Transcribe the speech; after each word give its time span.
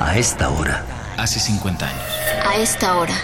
A 0.00 0.16
esta 0.16 0.48
hora. 0.48 0.82
Hace 1.18 1.38
50 1.38 1.86
años. 1.86 2.02
A 2.46 2.56
esta 2.56 2.96
hora. 2.96 3.14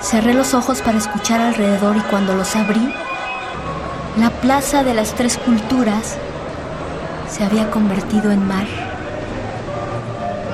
Cerré 0.00 0.34
los 0.34 0.54
ojos 0.54 0.80
para 0.82 0.98
escuchar 0.98 1.40
alrededor 1.40 1.96
y 1.96 2.00
cuando 2.02 2.34
los 2.34 2.54
abrí, 2.54 2.94
la 4.18 4.30
plaza 4.30 4.84
de 4.84 4.94
las 4.94 5.14
tres 5.14 5.36
culturas 5.36 6.16
se 7.28 7.42
había 7.42 7.70
convertido 7.70 8.30
en 8.30 8.46
mar. 8.46 8.66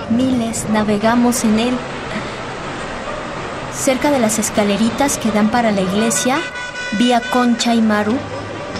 Miles 0.09 0.65
navegamos 0.71 1.45
en 1.45 1.59
él. 1.59 1.75
Cerca 3.79 4.11
de 4.11 4.19
las 4.19 4.41
escaleritas 4.41 5.19
que 5.19 5.31
dan 5.31 5.51
para 5.51 5.71
la 5.71 5.81
iglesia, 5.81 6.39
vi 6.99 7.13
a 7.13 7.21
Concha 7.21 7.77
y 7.77 7.81
Maru 7.81 8.17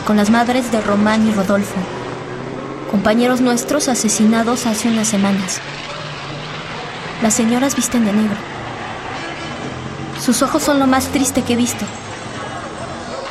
con 0.05 0.17
las 0.17 0.29
madres 0.29 0.73
de 0.73 0.81
Román 0.81 1.27
y 1.27 1.33
Rodolfo, 1.33 1.77
compañeros 2.91 3.41
nuestros 3.41 3.89
asesinados 3.89 4.67
hace 4.67 4.89
unas 4.89 5.07
semanas. 5.07 5.61
Las 7.23 7.35
señoras 7.35 7.77
visten 7.77 8.05
de 8.05 8.13
negro. 8.13 8.37
Sus 10.21 10.43
ojos 10.43 10.65
son 10.65 10.81
lo 10.81 10.89
más 10.89 11.07
triste 11.07 11.43
que 11.43 11.53
he 11.53 11.57
visto. 11.57 11.85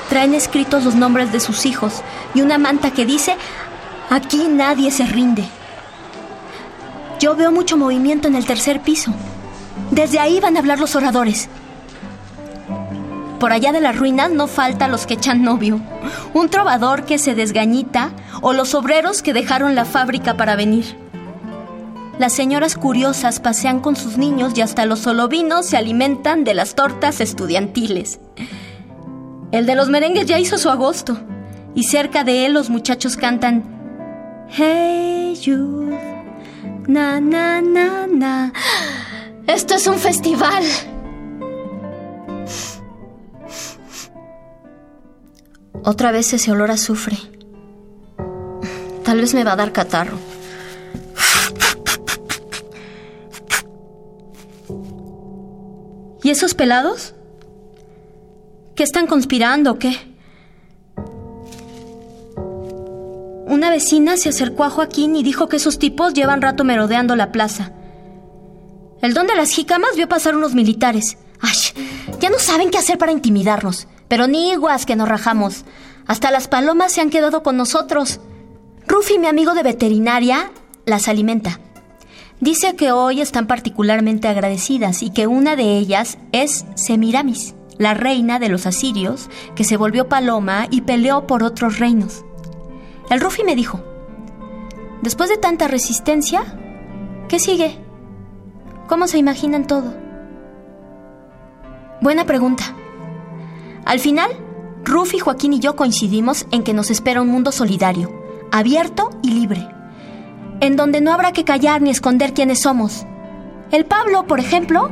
Traen 0.09 0.33
escritos 0.35 0.85
los 0.85 0.95
nombres 0.95 1.33
de 1.33 1.41
sus 1.41 1.65
hijos 1.65 2.01
y 2.33 2.41
una 2.41 2.57
manta 2.57 2.91
que 2.91 3.05
dice, 3.05 3.35
aquí 4.09 4.47
nadie 4.49 4.89
se 4.89 5.05
rinde. 5.05 5.43
Yo 7.19 7.35
veo 7.35 7.51
mucho 7.51 7.75
movimiento 7.75 8.29
en 8.29 8.35
el 8.35 8.45
tercer 8.45 8.81
piso. 8.81 9.11
Desde 9.91 10.19
ahí 10.19 10.39
van 10.39 10.55
a 10.55 10.59
hablar 10.59 10.79
los 10.79 10.95
oradores. 10.95 11.49
Por 13.39 13.53
allá 13.53 13.71
de 13.71 13.81
las 13.81 13.95
ruinas 13.95 14.31
no 14.31 14.47
falta 14.47 14.87
los 14.87 15.05
que 15.05 15.13
echan 15.13 15.43
novio, 15.43 15.79
un 16.33 16.49
trovador 16.49 17.05
que 17.05 17.19
se 17.19 17.35
desgañita 17.35 18.11
o 18.41 18.53
los 18.53 18.73
obreros 18.73 19.21
que 19.21 19.33
dejaron 19.33 19.75
la 19.75 19.85
fábrica 19.85 20.35
para 20.37 20.55
venir. 20.55 20.97
Las 22.17 22.33
señoras 22.33 22.75
curiosas 22.75 23.39
pasean 23.39 23.79
con 23.79 23.95
sus 23.95 24.17
niños 24.17 24.53
y 24.55 24.61
hasta 24.61 24.87
los 24.87 24.99
solovinos 24.99 25.67
se 25.67 25.77
alimentan 25.77 26.43
de 26.43 26.55
las 26.55 26.73
tortas 26.73 27.21
estudiantiles. 27.21 28.19
El 29.51 29.67
de 29.67 29.75
los 29.75 29.89
merengues 29.89 30.25
ya 30.25 30.39
hizo 30.39 30.57
su 30.57 30.69
agosto 30.69 31.19
y 31.75 31.83
cerca 31.83 32.23
de 32.23 32.47
él 32.47 32.53
los 32.53 32.71
muchachos 32.71 33.17
cantan 33.17 33.63
Hey 34.49 35.39
Jude, 35.43 35.95
na 36.87 37.19
na 37.19 37.61
na 37.61 38.07
na. 38.07 38.53
Esto 39.45 39.75
es 39.75 39.85
un 39.85 39.99
festival. 39.99 40.63
Otra 45.83 46.11
vez 46.11 46.33
ese 46.33 46.51
olor 46.51 46.71
a 46.71 46.75
azufre. 46.75 47.17
Tal 49.03 49.21
vez 49.21 49.33
me 49.33 49.43
va 49.43 49.53
a 49.53 49.55
dar 49.55 49.71
catarro. 49.71 50.17
¿Y 56.23 56.29
esos 56.29 56.53
pelados? 56.53 57.13
¿Qué 58.75 58.83
están 58.83 59.07
conspirando 59.07 59.71
o 59.71 59.79
qué? 59.79 59.95
Una 63.47 63.69
vecina 63.69 64.17
se 64.17 64.29
acercó 64.29 64.65
a 64.65 64.69
Joaquín 64.69 65.15
y 65.15 65.23
dijo 65.23 65.47
que 65.47 65.55
esos 65.55 65.79
tipos 65.79 66.13
llevan 66.13 66.41
rato 66.41 66.65
merodeando 66.65 67.15
la 67.15 67.31
plaza. 67.31 67.71
El 69.01 69.13
don 69.13 69.25
de 69.25 69.35
las 69.35 69.51
jícamas 69.51 69.95
vio 69.95 70.09
pasar 70.09 70.35
unos 70.35 70.53
militares. 70.53 71.17
¡Ay! 71.39 71.55
Ya 72.19 72.29
no 72.29 72.39
saben 72.39 72.71
qué 72.71 72.77
hacer 72.77 72.97
para 72.97 73.13
intimidarnos. 73.13 73.87
Pero 74.07 74.27
ni 74.27 74.51
iguas 74.51 74.85
que 74.85 74.95
nos 74.95 75.09
rajamos. 75.09 75.65
Hasta 76.05 76.31
las 76.31 76.47
palomas 76.47 76.91
se 76.91 77.01
han 77.01 77.09
quedado 77.09 77.43
con 77.43 77.57
nosotros. 77.57 78.19
Rufi, 78.87 79.19
mi 79.19 79.27
amigo 79.27 79.53
de 79.53 79.63
veterinaria, 79.63 80.51
las 80.85 81.07
alimenta. 81.07 81.59
Dice 82.39 82.75
que 82.75 82.91
hoy 82.91 83.19
están 83.19 83.47
particularmente 83.47 84.27
agradecidas 84.27 85.01
y 85.01 85.09
que 85.09 85.27
una 85.27 85.55
de 85.55 85.77
ellas 85.77 86.17
es 86.31 86.65
Semiramis, 86.75 87.55
la 87.77 87.95
reina 87.95 88.39
de 88.39 88.47
los 88.47 88.65
asirios, 88.65 89.29
que 89.55 89.63
se 89.63 89.75
volvió 89.75 90.07
paloma 90.07 90.67
y 90.69 90.81
peleó 90.81 91.25
por 91.25 91.43
otros 91.43 91.79
reinos. 91.79 92.23
El 93.09 93.21
Rufi 93.21 93.43
me 93.43 93.55
dijo, 93.55 93.83
después 95.01 95.29
de 95.29 95.37
tanta 95.37 95.67
resistencia, 95.67 96.43
¿qué 97.27 97.39
sigue? 97.39 97.79
¿Cómo 98.87 99.07
se 99.07 99.17
imaginan 99.17 99.65
todo? 99.65 99.93
Buena 102.01 102.25
pregunta. 102.25 102.75
Al 103.87 103.99
final, 103.99 104.29
Rufi, 104.83 105.17
Joaquín 105.17 105.53
y 105.53 105.59
yo 105.59 105.75
coincidimos 105.75 106.45
en 106.51 106.63
que 106.63 106.73
nos 106.73 106.91
espera 106.91 107.21
un 107.21 107.29
mundo 107.29 107.51
solidario, 107.51 108.11
abierto 108.51 109.09
y 109.23 109.31
libre 109.31 109.67
en 110.59 110.75
donde 110.75 111.01
no 111.01 111.13
habrá 111.13 111.33
que 111.33 111.43
callar 111.43 111.81
ni 111.81 111.89
esconder 111.89 112.33
quiénes 112.33 112.61
somos. 112.61 113.05
El 113.71 113.85
Pablo, 113.85 114.25
por 114.27 114.39
ejemplo, 114.39 114.89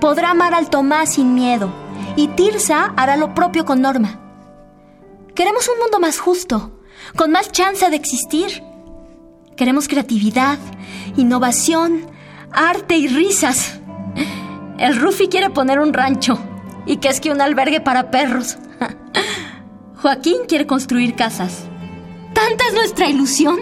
podrá 0.00 0.30
amar 0.30 0.54
al 0.54 0.70
Tomás 0.70 1.14
sin 1.14 1.34
miedo, 1.34 1.70
y 2.16 2.28
Tirsa 2.28 2.92
hará 2.96 3.16
lo 3.16 3.34
propio 3.34 3.64
con 3.64 3.80
Norma. 3.80 4.20
Queremos 5.34 5.68
un 5.68 5.78
mundo 5.78 6.00
más 6.00 6.18
justo, 6.18 6.80
con 7.16 7.30
más 7.30 7.52
chance 7.52 7.88
de 7.88 7.96
existir. 7.96 8.62
Queremos 9.56 9.88
creatividad, 9.88 10.58
innovación, 11.16 12.06
arte 12.50 12.96
y 12.96 13.08
risas. 13.08 13.80
El 14.78 15.00
Rufi 15.00 15.28
quiere 15.28 15.50
poner 15.50 15.80
un 15.80 15.92
rancho 15.92 16.38
y 16.88 16.96
que 16.96 17.08
es 17.08 17.20
que 17.20 17.30
un 17.30 17.40
albergue 17.40 17.80
para 17.80 18.10
perros. 18.10 18.56
Joaquín 20.02 20.38
quiere 20.48 20.66
construir 20.66 21.14
casas. 21.14 21.64
¿Tanta 22.32 22.66
es 22.66 22.74
nuestra 22.74 23.08
ilusión? 23.08 23.58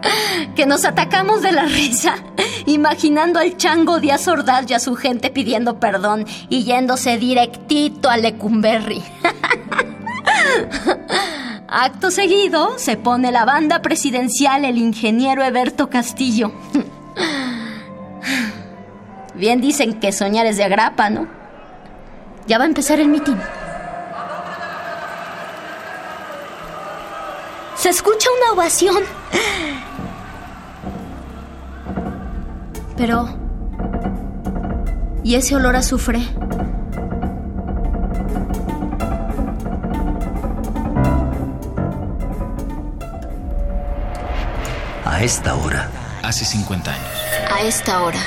que 0.54 0.64
nos 0.64 0.84
atacamos 0.84 1.42
de 1.42 1.52
la 1.52 1.64
risa, 1.64 2.14
imaginando 2.66 3.40
al 3.40 3.56
chango 3.56 3.98
Díaz 3.98 4.28
Ordaz 4.28 4.70
y 4.70 4.74
a 4.74 4.78
su 4.78 4.94
gente 4.94 5.30
pidiendo 5.30 5.80
perdón 5.80 6.26
y 6.48 6.62
yéndose 6.64 7.18
directito 7.18 8.08
a 8.08 8.16
Lecumberri. 8.16 9.02
Acto 11.66 12.10
seguido 12.10 12.78
se 12.78 12.96
pone 12.96 13.32
la 13.32 13.44
banda 13.44 13.82
presidencial 13.82 14.64
el 14.64 14.78
ingeniero 14.78 15.44
Eberto 15.44 15.90
Castillo. 15.90 16.52
Bien 19.34 19.60
dicen 19.60 20.00
que 20.00 20.12
soñar 20.12 20.46
es 20.46 20.56
de 20.56 20.64
agrapa, 20.64 21.10
¿no? 21.10 21.37
Ya 22.48 22.56
va 22.56 22.64
a 22.64 22.66
empezar 22.66 22.98
el 22.98 23.08
mitin. 23.08 23.38
Se 27.76 27.90
escucha 27.90 28.30
una 28.38 28.52
ovación. 28.54 29.04
Pero... 32.96 33.28
¿Y 35.22 35.34
ese 35.34 35.56
olor 35.56 35.76
a 35.76 35.80
azufre? 35.80 36.20
A 45.04 45.22
esta 45.22 45.54
hora. 45.54 45.90
Hace 46.22 46.46
50 46.46 46.90
años. 46.90 47.04
A 47.52 47.60
esta 47.60 48.00
hora. 48.00 48.20